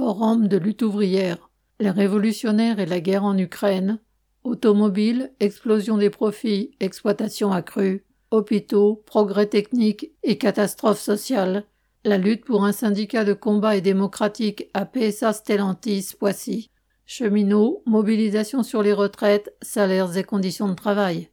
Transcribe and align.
Forum 0.00 0.48
de 0.48 0.56
lutte 0.56 0.80
ouvrière. 0.80 1.50
Les 1.78 1.90
révolutionnaires 1.90 2.78
et 2.78 2.86
la 2.86 3.00
guerre 3.00 3.22
en 3.22 3.36
Ukraine. 3.36 3.98
Automobile, 4.44 5.30
explosion 5.40 5.98
des 5.98 6.08
profits, 6.08 6.70
exploitation 6.80 7.52
accrue. 7.52 8.06
Hôpitaux, 8.30 9.02
progrès 9.04 9.44
techniques 9.44 10.10
et 10.22 10.38
catastrophes 10.38 11.02
sociales. 11.02 11.64
La 12.06 12.16
lutte 12.16 12.46
pour 12.46 12.64
un 12.64 12.72
syndicat 12.72 13.26
de 13.26 13.34
combat 13.34 13.76
et 13.76 13.82
démocratique 13.82 14.70
à 14.72 14.86
PSA 14.86 15.34
Stellantis 15.34 16.14
Poissy. 16.18 16.70
Cheminots, 17.04 17.82
mobilisation 17.84 18.62
sur 18.62 18.82
les 18.82 18.94
retraites, 18.94 19.54
salaires 19.60 20.16
et 20.16 20.24
conditions 20.24 20.70
de 20.70 20.74
travail. 20.76 21.28